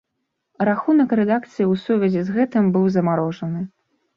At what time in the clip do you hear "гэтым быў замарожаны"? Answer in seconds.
2.39-3.61